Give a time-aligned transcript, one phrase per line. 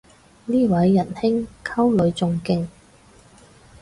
[0.47, 2.67] 呢位人兄溝女仲勁